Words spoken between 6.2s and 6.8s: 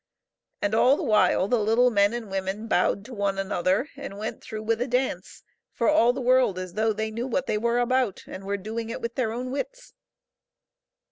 world as